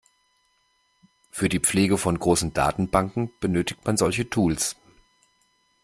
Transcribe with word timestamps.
Für 1.29 1.47
die 1.47 1.59
Pflege 1.59 1.95
von 1.99 2.17
großen 2.17 2.53
Datenbanken 2.55 3.31
benötigt 3.39 3.85
man 3.85 3.97
solche 3.97 4.27
Tools. 4.27 4.75